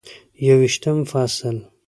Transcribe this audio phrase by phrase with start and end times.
[0.45, 1.57] یوویشتم فصل: